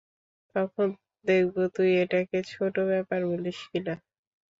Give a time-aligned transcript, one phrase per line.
[0.55, 0.87] তখন
[1.25, 3.93] দেখবো তুই এটাকে ছোটো ব্যাপার বলিস কিনা!